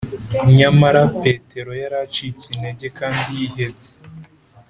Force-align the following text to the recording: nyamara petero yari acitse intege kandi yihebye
nyamara 0.57 1.01
petero 1.21 1.71
yari 1.81 1.95
acitse 2.05 2.45
intege 2.55 2.87
kandi 2.99 3.19
yihebye 3.37 3.91